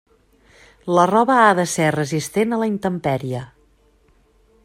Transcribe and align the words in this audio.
La 0.99 1.03
roba 1.11 1.35
ha 1.41 1.51
de 1.59 1.65
ser 1.75 1.91
resistent 1.97 2.57
a 2.57 2.61
la 2.63 2.71
intempèrie. 2.73 3.43